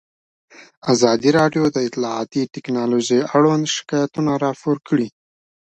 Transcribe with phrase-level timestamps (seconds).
[0.93, 5.07] ازادي راډیو د اطلاعاتی تکنالوژي اړوند شکایتونه راپور کړي.